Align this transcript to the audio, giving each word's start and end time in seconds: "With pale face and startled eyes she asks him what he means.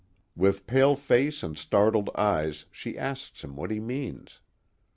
"With 0.45 0.65
pale 0.65 0.95
face 0.95 1.43
and 1.43 1.55
startled 1.55 2.09
eyes 2.15 2.65
she 2.71 2.97
asks 2.97 3.43
him 3.43 3.55
what 3.55 3.69
he 3.69 3.79
means. 3.79 4.39